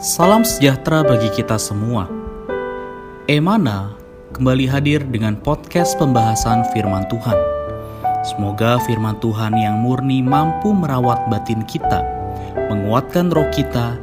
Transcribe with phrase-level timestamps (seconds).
[0.00, 2.08] Salam sejahtera bagi kita semua.
[3.28, 3.92] Emana
[4.32, 7.36] kembali hadir dengan podcast pembahasan firman Tuhan.
[8.24, 12.00] Semoga firman Tuhan yang murni mampu merawat batin kita,
[12.72, 14.00] menguatkan roh kita,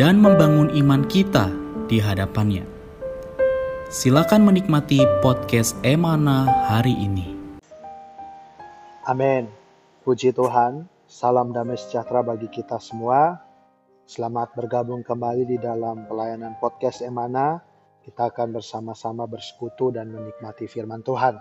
[0.00, 1.52] dan membangun iman kita
[1.92, 2.64] di hadapannya.
[3.92, 7.36] Silakan menikmati podcast Emana hari ini.
[9.04, 9.52] Amin.
[10.08, 13.44] Puji Tuhan, salam damai sejahtera bagi kita semua.
[14.04, 17.56] Selamat bergabung kembali di dalam pelayanan podcast Emana.
[18.04, 21.40] Kita akan bersama-sama bersekutu dan menikmati firman Tuhan.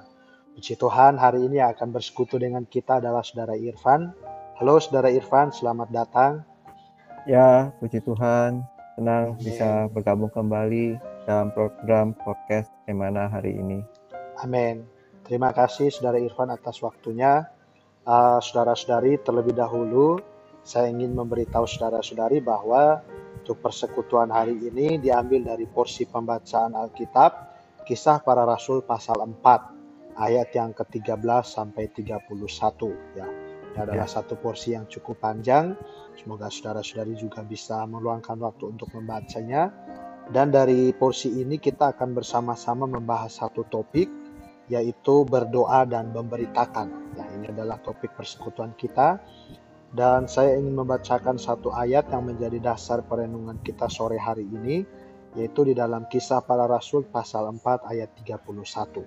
[0.55, 4.15] Puji Tuhan, hari ini akan bersekutu dengan kita adalah Saudara Irfan.
[4.55, 6.47] Halo Saudara Irfan, selamat datang.
[7.27, 8.63] Ya, puji Tuhan.
[8.95, 10.95] Senang bisa bergabung kembali
[11.27, 13.83] dalam program podcast Emana hari ini.
[14.39, 14.87] Amin.
[15.27, 17.43] Terima kasih Saudara Irfan atas waktunya.
[18.07, 20.31] Uh, Saudara-saudari, terlebih dahulu
[20.63, 23.03] saya ingin memberitahu saudara-saudari bahwa
[23.43, 27.31] untuk persekutuan hari ini diambil dari porsi pembacaan Alkitab
[27.83, 32.31] Kisah Para Rasul pasal 4 ayat yang ke-13 sampai 31
[33.19, 33.27] ya.
[33.73, 34.15] Ini adalah ya.
[34.15, 35.75] satu porsi yang cukup panjang.
[36.15, 39.67] Semoga saudara-saudari juga bisa meluangkan waktu untuk membacanya.
[40.31, 44.07] Dan dari porsi ini kita akan bersama-sama membahas satu topik
[44.71, 47.19] yaitu berdoa dan memberitakan.
[47.19, 49.19] Ya, ini adalah topik persekutuan kita
[49.93, 54.81] dan saya ingin membacakan satu ayat yang menjadi dasar perenungan kita sore hari ini,
[55.37, 59.05] yaitu di dalam kisah para rasul pasal 4 ayat 31.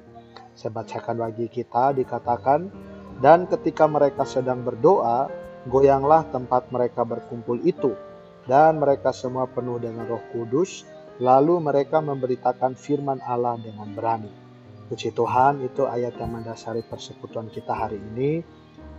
[0.55, 2.71] Saya bacakan bagi kita, dikatakan,
[3.17, 5.27] Dan ketika mereka sedang berdoa,
[5.67, 7.97] goyanglah tempat mereka berkumpul itu,
[8.47, 10.87] dan mereka semua penuh dengan roh kudus,
[11.19, 14.31] lalu mereka memberitakan firman Allah dengan berani.
[14.87, 18.45] Puji Tuhan, itu ayat yang mendasari persekutuan kita hari ini.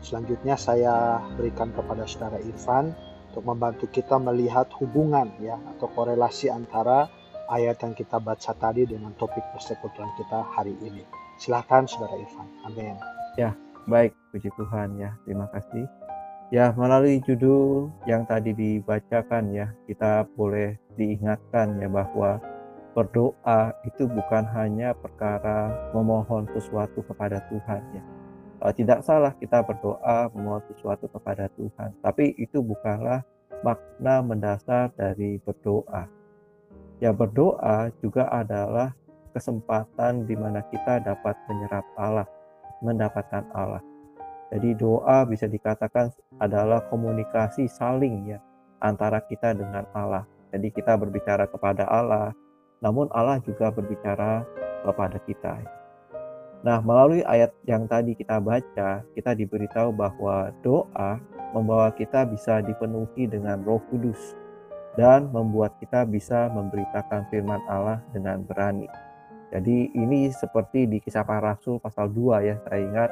[0.02, 2.94] Selanjutnya saya berikan kepada saudara Irfan
[3.34, 7.10] untuk membantu kita melihat hubungan ya atau korelasi antara
[7.50, 11.04] ayat yang kita baca tadi dengan topik persekutuan kita hari ini.
[11.38, 12.48] Silahkan saudara Irfan.
[12.66, 12.98] Amin.
[13.38, 13.54] Ya,
[13.86, 14.14] baik.
[14.34, 15.14] Puji Tuhan ya.
[15.26, 15.86] Terima kasih.
[16.48, 22.40] Ya, melalui judul yang tadi dibacakan ya, kita boleh diingatkan ya bahwa
[22.96, 28.04] berdoa itu bukan hanya perkara memohon sesuatu kepada Tuhan ya,
[28.62, 33.22] uh, tidak salah kita berdoa memohon sesuatu kepada Tuhan, tapi itu bukanlah
[33.66, 36.06] makna mendasar dari berdoa.
[36.98, 38.94] Ya berdoa juga adalah
[39.34, 42.26] kesempatan di mana kita dapat menyerap Allah,
[42.82, 43.82] mendapatkan Allah.
[44.50, 48.40] Jadi doa bisa dikatakan adalah komunikasi saling ya
[48.80, 50.24] antara kita dengan Allah.
[50.56, 52.32] Jadi kita berbicara kepada Allah,
[52.80, 54.48] namun Allah juga berbicara
[54.88, 55.77] kepada kita.
[56.66, 61.22] Nah, melalui ayat yang tadi kita baca, kita diberitahu bahwa doa
[61.54, 64.34] membawa kita bisa dipenuhi dengan Roh Kudus
[64.98, 68.90] dan membuat kita bisa memberitakan firman Allah dengan berani.
[69.54, 73.10] Jadi ini seperti di kisah para rasul pasal 2 ya, saya ingat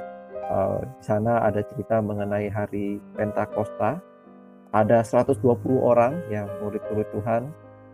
[0.49, 4.01] uh, di sana ada cerita mengenai hari Pentakosta.
[4.75, 5.39] Ada 120
[5.79, 7.47] orang yang murid-murid Tuhan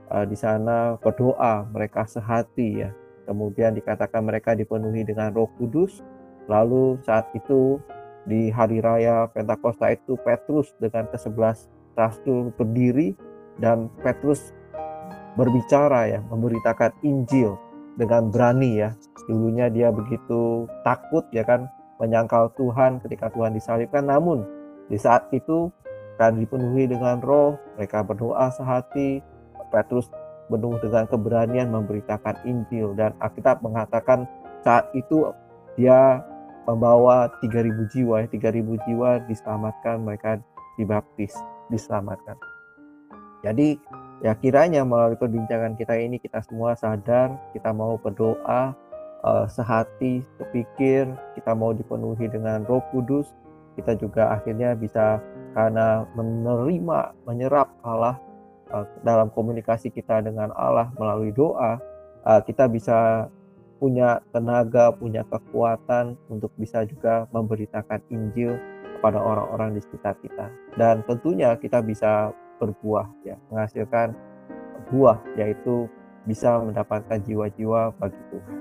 [0.09, 2.89] uh, di sana berdoa, mereka sehati ya
[3.31, 6.03] Kemudian dikatakan mereka dipenuhi dengan Roh Kudus.
[6.51, 7.79] Lalu saat itu
[8.27, 13.15] di hari raya Pentakosta itu Petrus dengan ke-11 rasul berdiri
[13.55, 14.51] dan Petrus
[15.39, 17.55] berbicara ya, memberitakan Injil
[17.95, 18.91] dengan berani ya.
[19.31, 21.71] Dulunya dia begitu takut ya kan
[22.03, 24.43] menyangkal Tuhan ketika Tuhan disalibkan namun
[24.91, 25.71] di saat itu
[26.19, 29.23] kan dipenuhi dengan roh, mereka berdoa sehati,
[29.71, 30.11] Petrus
[30.51, 34.27] penuh dengan keberanian memberitakan Injil dan Alkitab mengatakan
[34.61, 35.31] saat itu
[35.79, 36.19] dia
[36.67, 40.37] membawa 3000 jiwa, 3000 jiwa diselamatkan, mereka
[40.77, 41.33] dibaptis,
[41.73, 42.37] diselamatkan.
[43.41, 43.81] Jadi
[44.21, 48.77] ya kiranya melalui perbincangan kita ini kita semua sadar, kita mau berdoa
[49.25, 53.33] uh, sehati, sepikir, kita mau dipenuhi dengan Roh Kudus,
[53.73, 55.17] kita juga akhirnya bisa
[55.57, 58.21] karena menerima, menyerap Allah
[58.71, 61.75] Eh, dalam komunikasi kita dengan Allah melalui doa,
[62.23, 63.27] eh, kita bisa
[63.83, 68.55] punya tenaga, punya kekuatan untuk bisa juga memberitakan Injil
[68.95, 70.47] kepada orang-orang di sekitar kita.
[70.79, 72.31] Dan tentunya kita bisa
[72.61, 74.13] berbuah ya, menghasilkan
[74.93, 75.89] buah yaitu
[76.23, 78.57] bisa mendapatkan jiwa-jiwa bagi Tuhan.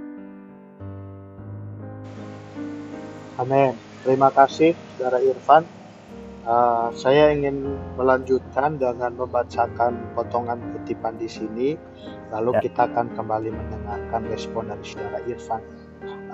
[3.36, 3.72] Amin.
[4.00, 5.79] Terima kasih Saudara Irfan
[6.50, 11.79] Uh, saya ingin melanjutkan dengan membacakan potongan kutipan di sini,
[12.35, 12.67] lalu ya.
[12.67, 15.62] kita akan kembali mendengarkan respon dari saudara Irfan.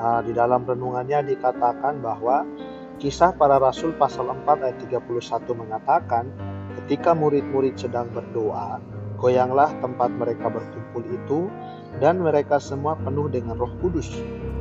[0.00, 2.48] Uh, di dalam renungannya dikatakan bahwa
[2.96, 5.04] kisah para rasul pasal 4 ayat 31
[5.52, 6.32] mengatakan
[6.80, 8.80] ketika murid-murid sedang berdoa,
[9.20, 11.52] Goyanglah tempat mereka berkumpul itu,
[12.00, 14.12] dan mereka semua penuh dengan roh kudus.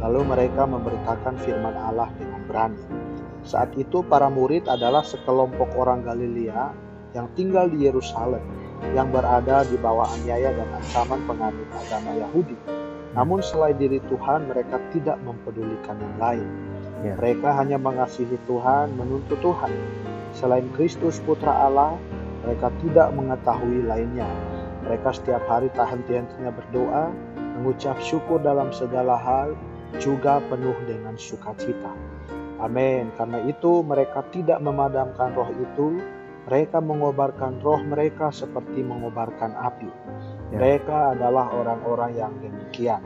[0.04, 3.05] Lalu mereka memberitakan firman Allah dengan berani.
[3.46, 6.74] Saat itu para murid adalah sekelompok orang Galilea
[7.14, 8.42] yang tinggal di Yerusalem,
[8.98, 12.58] yang berada di bawah aniaya dan ancaman penganut agama Yahudi.
[13.14, 16.48] Namun selain diri Tuhan, mereka tidak mempedulikan yang lain.
[17.06, 17.14] Ya.
[17.16, 19.72] Mereka hanya mengasihi Tuhan, menuntut Tuhan.
[20.36, 21.96] Selain Kristus Putra Allah,
[22.44, 24.28] mereka tidak mengetahui lainnya.
[24.84, 27.14] Mereka setiap hari tak henti-hentinya berdoa,
[27.56, 29.56] mengucap syukur dalam segala hal,
[30.02, 32.15] juga penuh dengan sukacita.
[32.60, 33.12] Amin.
[33.20, 36.00] Karena itu mereka tidak memadamkan roh itu,
[36.46, 39.90] mereka mengobarkan roh mereka seperti mengobarkan api.
[40.54, 40.58] Ya.
[40.62, 43.02] Mereka adalah orang-orang yang demikian.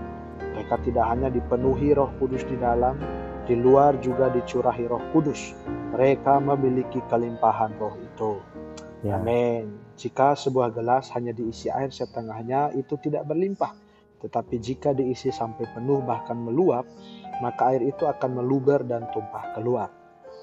[0.54, 3.00] Mereka tidak hanya dipenuhi roh kudus di dalam,
[3.48, 5.56] di luar juga dicurahi roh kudus.
[5.96, 8.32] Mereka memiliki kelimpahan roh itu.
[9.02, 9.18] Ya.
[9.18, 9.80] Amin.
[9.96, 13.72] Jika sebuah gelas hanya diisi air setengahnya, itu tidak berlimpah.
[14.20, 16.84] Tetapi jika diisi sampai penuh bahkan meluap,
[17.40, 19.90] maka air itu akan meluber dan tumpah keluar.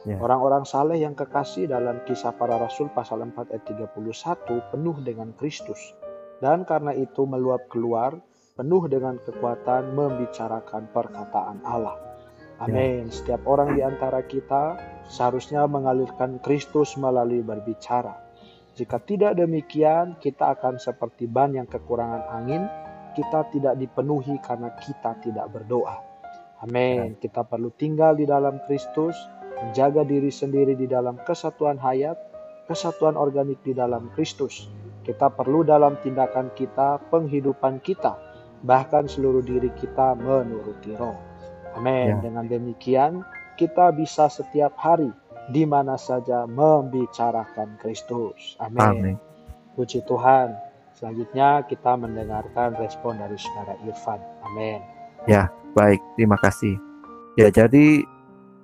[0.06, 0.22] Ya.
[0.22, 5.98] Orang-orang saleh yang kekasih dalam kisah para rasul pasal 4 ayat 31 penuh dengan Kristus.
[6.38, 8.14] Dan karena itu meluap keluar
[8.54, 11.98] penuh dengan kekuatan membicarakan perkataan Allah.
[12.62, 13.10] Amin.
[13.10, 13.12] Ya.
[13.12, 14.78] Setiap orang di antara kita
[15.10, 18.14] seharusnya mengalirkan Kristus melalui berbicara.
[18.78, 22.62] Jika tidak demikian, kita akan seperti ban yang kekurangan angin,
[23.16, 26.05] kita tidak dipenuhi karena kita tidak berdoa.
[26.64, 27.20] Amin.
[27.20, 29.16] Kita perlu tinggal di dalam Kristus,
[29.60, 32.16] menjaga diri sendiri di dalam kesatuan hayat,
[32.64, 34.68] kesatuan organik di dalam Kristus.
[35.04, 38.18] Kita perlu dalam tindakan kita, penghidupan kita,
[38.64, 41.14] bahkan seluruh diri kita menuruti roh.
[41.76, 42.16] Amin.
[42.16, 42.24] Ya.
[42.24, 43.12] Dengan demikian,
[43.60, 45.12] kita bisa setiap hari
[45.52, 48.58] di mana saja membicarakan Kristus.
[48.58, 48.80] Amin.
[48.82, 49.16] Amin.
[49.76, 50.56] Puji Tuhan.
[50.96, 54.18] Selanjutnya kita mendengarkan respon dari saudara Irfan.
[54.42, 54.95] Amin.
[55.26, 55.98] Ya, baik.
[56.14, 56.78] Terima kasih.
[57.36, 58.06] Ya, jadi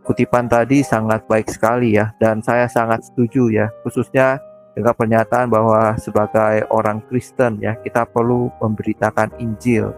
[0.06, 4.42] kutipan tadi sangat baik sekali ya dan saya sangat setuju ya, khususnya
[4.72, 9.92] dengan pernyataan bahwa sebagai orang Kristen ya, kita perlu memberitakan Injil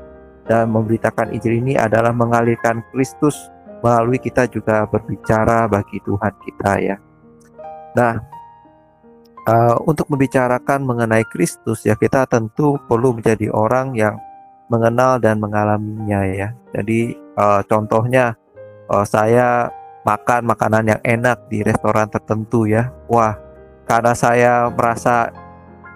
[0.45, 3.39] dan memberitakan Injil ini adalah mengalirkan Kristus
[3.85, 6.97] melalui kita juga berbicara bagi Tuhan kita ya.
[7.95, 8.17] Nah,
[9.49, 14.17] uh, untuk membicarakan mengenai Kristus ya kita tentu perlu menjadi orang yang
[14.69, 16.49] mengenal dan mengalaminya ya.
[16.73, 18.35] Jadi uh, contohnya
[18.89, 19.69] uh, saya
[20.05, 22.93] makan makanan yang enak di restoran tertentu ya.
[23.09, 23.37] Wah,
[23.89, 25.33] karena saya merasa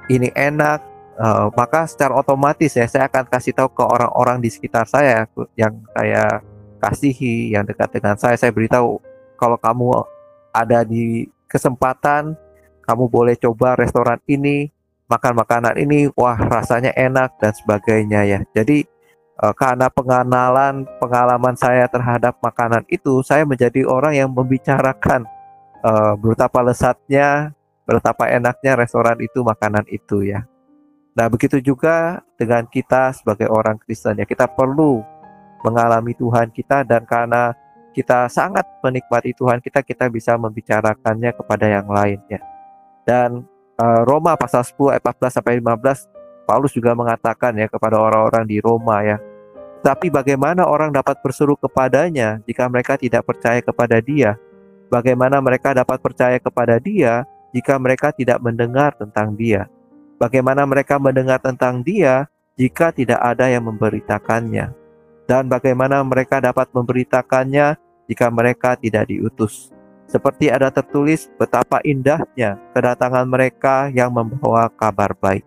[0.09, 0.81] ini enak,
[1.20, 5.76] uh, maka secara otomatis ya saya akan kasih tahu ke orang-orang di sekitar saya yang
[5.93, 6.41] saya
[6.81, 8.37] kasihi, yang dekat dengan saya.
[8.41, 9.00] Saya beritahu
[9.37, 9.87] kalau kamu
[10.53, 12.35] ada di kesempatan,
[12.85, 14.73] kamu boleh coba restoran ini,
[15.08, 18.40] makan makanan ini, wah rasanya enak dan sebagainya ya.
[18.52, 18.84] Jadi
[19.40, 25.25] uh, karena pengenalan pengalaman saya terhadap makanan itu, saya menjadi orang yang membicarakan
[25.83, 27.56] uh, betapa lesatnya,
[27.88, 30.44] betapa enaknya restoran itu, makanan itu ya.
[31.16, 35.02] Nah, begitu juga dengan kita sebagai orang Kristen ya, kita perlu
[35.66, 37.50] mengalami Tuhan kita dan karena
[37.90, 42.38] kita sangat menikmati Tuhan kita kita bisa membicarakannya kepada yang lainnya.
[43.02, 43.42] Dan
[43.78, 48.58] uh, Roma pasal 10 ayat 14 sampai 15 Paulus juga mengatakan ya kepada orang-orang di
[48.58, 49.16] Roma ya.
[49.78, 54.35] Tapi bagaimana orang dapat berseru kepadanya jika mereka tidak percaya kepada dia?
[54.88, 59.68] Bagaimana mereka dapat percaya kepada dia jika mereka tidak mendengar tentang dia?
[60.16, 62.26] Bagaimana mereka mendengar tentang dia
[62.58, 64.88] jika tidak ada yang memberitakannya?
[65.28, 67.76] dan bagaimana mereka dapat memberitakannya
[68.08, 69.68] jika mereka tidak diutus.
[70.09, 75.45] Seperti ada tertulis betapa indahnya kedatangan mereka yang membawa kabar baik.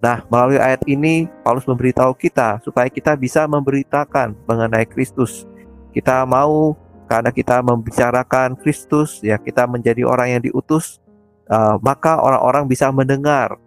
[0.00, 5.44] Nah, melalui ayat ini Paulus memberitahu kita supaya kita bisa memberitakan mengenai Kristus.
[5.90, 6.78] Kita mau
[7.10, 11.02] karena kita membicarakan Kristus, ya kita menjadi orang yang diutus,
[11.50, 13.58] uh, maka orang-orang bisa mendengar,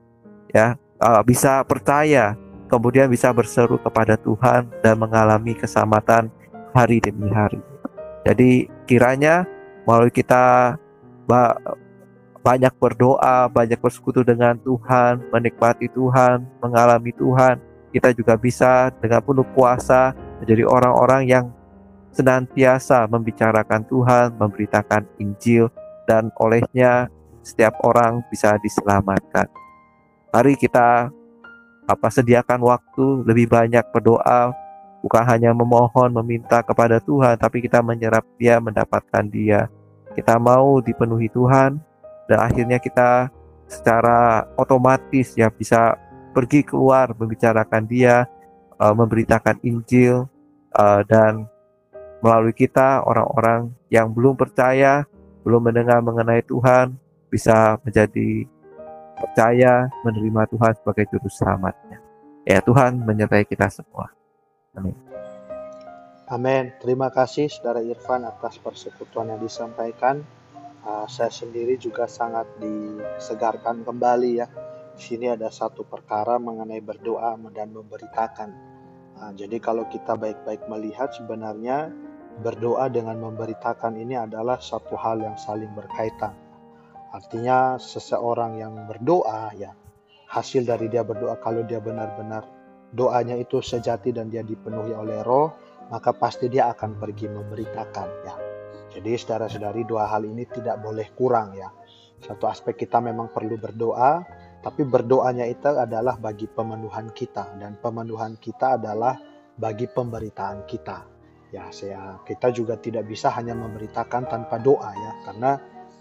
[0.49, 2.39] ya uh, bisa percaya
[2.71, 6.33] kemudian bisa berseru kepada Tuhan dan mengalami keselamatan
[6.73, 7.61] hari demi hari.
[8.25, 9.45] Jadi kiranya
[9.83, 10.75] melalui kita
[12.43, 17.59] banyak berdoa, banyak bersekutu dengan Tuhan, menikmati Tuhan, mengalami Tuhan,
[17.95, 20.11] kita juga bisa dengan penuh kuasa
[20.43, 21.45] menjadi orang-orang yang
[22.11, 25.71] senantiasa membicarakan Tuhan, memberitakan Injil,
[26.09, 27.07] dan olehnya
[27.41, 29.47] setiap orang bisa diselamatkan.
[30.33, 31.09] Mari kita
[31.83, 34.55] apa sediakan waktu lebih banyak berdoa
[35.03, 39.67] bukan hanya memohon meminta kepada Tuhan tapi kita menyerap dia mendapatkan dia
[40.15, 41.77] kita mau dipenuhi Tuhan
[42.29, 43.27] dan akhirnya kita
[43.67, 45.97] secara otomatis ya bisa
[46.33, 48.25] pergi keluar membicarakan dia,
[48.77, 50.29] uh, memberitakan Injil
[50.77, 51.45] uh, dan
[52.23, 55.05] melalui kita orang-orang yang belum percaya,
[55.43, 56.95] belum mendengar mengenai Tuhan
[57.27, 58.47] bisa menjadi
[59.17, 61.97] percaya menerima Tuhan sebagai juru selamatnya.
[62.43, 64.11] Ya Tuhan menyertai kita semua.
[64.73, 64.97] Amin.
[66.33, 66.73] Amin.
[66.81, 70.25] Terima kasih Saudara Irfan atas persekutuan yang disampaikan.
[70.83, 74.47] Uh, saya sendiri juga sangat disegarkan kembali ya.
[74.97, 78.49] Di sini ada satu perkara mengenai berdoa dan memberitakan.
[79.13, 81.93] Uh, jadi kalau kita baik-baik melihat sebenarnya
[82.41, 86.33] berdoa dengan memberitakan ini adalah satu hal yang saling berkaitan.
[87.13, 89.77] Artinya seseorang yang berdoa ya
[90.33, 92.41] hasil dari dia berdoa kalau dia benar-benar
[92.93, 95.49] doanya itu sejati dan dia dipenuhi oleh roh
[95.89, 98.35] maka pasti dia akan pergi memberitakan ya.
[98.93, 101.73] Jadi saudara-saudari dua hal ini tidak boleh kurang ya.
[102.21, 104.21] Satu aspek kita memang perlu berdoa
[104.63, 109.17] tapi berdoanya itu adalah bagi pemenuhan kita dan pemenuhan kita adalah
[109.57, 111.09] bagi pemberitaan kita.
[111.51, 115.51] Ya saya kita juga tidak bisa hanya memberitakan tanpa doa ya karena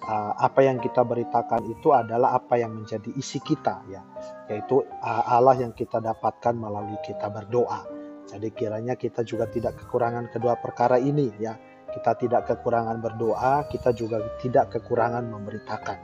[0.08, 4.02] uh, apa yang kita beritakan itu adalah apa yang menjadi isi kita ya.
[4.50, 7.86] Yaitu uh, Allah yang kita dapatkan melalui kita berdoa.
[8.32, 11.54] Jadi kiranya kita juga tidak kekurangan kedua perkara ini ya.
[11.92, 15.98] Kita tidak kekurangan berdoa kita juga tidak kekurangan memberitakan.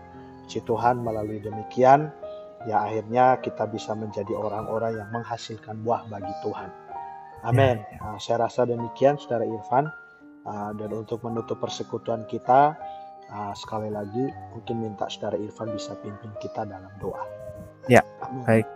[0.44, 2.12] Si Tuhan melalui demikian
[2.68, 6.70] ya akhirnya kita bisa menjadi orang-orang yang menghasilkan buah bagi Tuhan.
[7.46, 7.78] Amin.
[7.78, 7.98] Ya, ya.
[8.02, 9.88] Uh, saya rasa demikian saudara Irfan.
[10.48, 12.72] Uh, dan untuk menutup persekutuan kita
[13.32, 17.24] uh, sekali lagi mungkin minta saudara Irfan bisa pimpin kita dalam doa.
[17.88, 18.44] Ya, Amin.
[18.44, 18.68] baik.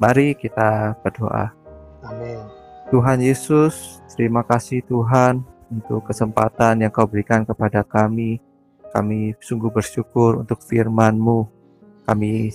[0.00, 1.52] Mari kita berdoa.
[2.02, 2.40] Amin.
[2.92, 8.40] Tuhan Yesus, terima kasih Tuhan untuk kesempatan yang kau berikan kepada kami.
[8.92, 11.48] Kami sungguh bersyukur untuk firman-Mu.
[12.04, 12.52] Kami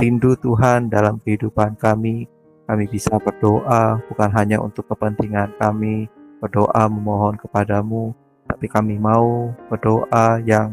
[0.00, 2.24] rindu Tuhan dalam kehidupan kami.
[2.64, 6.08] Kami bisa berdoa bukan hanya untuk kepentingan kami,
[6.40, 8.10] berdoa memohon kepadamu,
[8.46, 10.72] tapi kami mau berdoa yang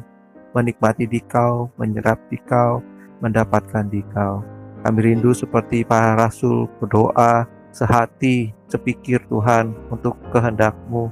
[0.54, 2.80] menikmati dikau, menyerap dikau,
[3.20, 4.46] mendapatkan dikau.
[4.84, 11.10] Kami rindu seperti para rasul berdoa sehati, sepikir Tuhan untuk kehendakmu.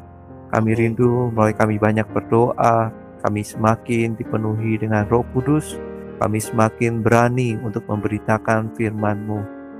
[0.53, 2.94] Kami rindu melalui kami banyak berdoa,
[3.25, 5.80] kami semakin dipenuhi dengan roh kudus,
[6.22, 9.39] kami semakin berani untuk memberitakan firman-Mu.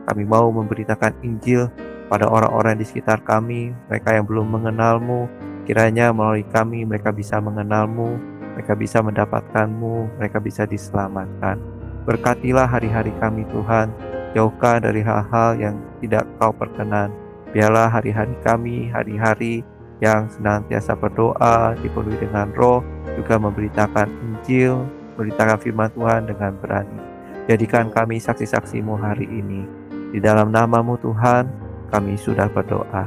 [0.10, 1.70] Kami mau memberitakan Injil
[2.10, 5.30] pada orang-orang di sekitar kami, mereka yang belum mengenalmu,
[5.64, 8.18] Kiranya melalui kami mereka bisa mengenalmu,
[8.58, 11.62] mereka bisa mendapatkanmu, mereka bisa diselamatkan.
[12.04, 13.94] Berkatilah hari-hari kami Tuhan,
[14.34, 17.14] jauhkan dari hal-hal yang tidak kau perkenan.
[17.54, 19.62] Biarlah hari-hari kami, hari-hari
[20.02, 22.82] yang senantiasa berdoa, dipenuhi dengan roh,
[23.14, 24.82] juga memberitakan Injil,
[25.14, 27.00] memberitakan firman Tuhan dengan berani.
[27.46, 29.68] Jadikan kami saksi-saksimu hari ini.
[30.10, 31.48] Di dalam namamu Tuhan,
[31.94, 33.06] kami sudah berdoa.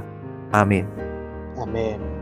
[0.55, 0.87] Amin.
[1.59, 2.14] Amin.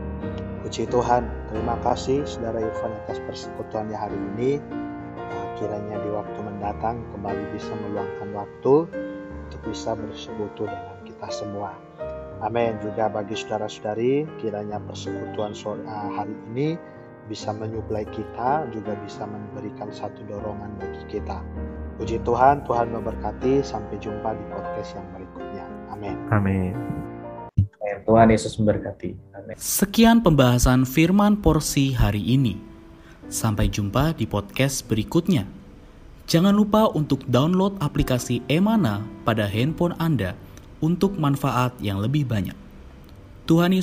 [0.63, 4.63] Puji Tuhan, terima kasih Saudara Irfan atas persekutuannya hari ini.
[5.19, 8.75] Nah, kiranya di waktu mendatang kembali bisa meluangkan waktu
[9.43, 11.75] untuk bisa bersekutu dengan kita semua.
[12.39, 12.79] Amin.
[12.79, 16.79] Juga bagi saudara-saudari, kiranya persekutuan eh, hari ini
[17.27, 21.43] bisa menyuplai kita, juga bisa memberikan satu dorongan bagi kita.
[21.99, 23.59] Puji Tuhan, Tuhan memberkati.
[23.67, 25.65] Sampai jumpa di podcast yang berikutnya.
[25.91, 26.15] Amin.
[26.31, 27.02] Amin.
[28.05, 29.09] Tuhan Yesus memberkati.
[29.35, 29.55] Amin.
[29.57, 32.55] Sekian pembahasan firman porsi hari ini.
[33.27, 35.43] Sampai jumpa di podcast berikutnya.
[36.29, 40.37] Jangan lupa untuk download aplikasi Emana pada handphone Anda
[40.79, 42.55] untuk manfaat yang lebih banyak.
[43.43, 43.81] Tuhan Yesus